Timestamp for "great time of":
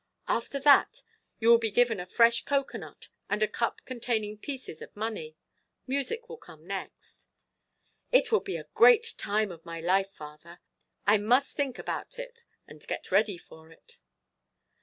8.73-9.63